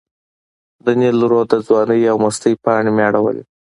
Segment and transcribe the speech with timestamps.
[0.85, 3.43] د نیل رود د ځوانۍ او مستۍ پاڼې مې اړولې.